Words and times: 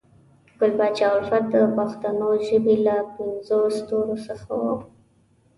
ګل 0.57 0.71
پاچا 0.77 1.07
الفت 1.15 1.43
د 1.51 1.55
پښنو 1.75 2.29
ژبې 2.47 2.75
له 2.85 2.95
پنځو 3.15 3.59
ستورو 3.77 4.15
څخه 4.27 4.49
وو 4.61 4.75